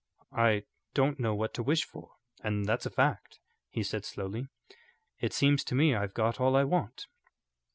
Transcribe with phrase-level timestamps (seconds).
[0.33, 0.63] "I
[0.95, 2.13] don't know what to wish for,
[2.43, 4.47] and that's a fact," he said, slowly.
[5.19, 7.05] "It seems to me I've got all I want."